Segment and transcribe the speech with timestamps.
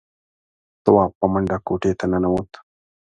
[0.83, 2.51] تواب په منډه کوټې ته ننوت.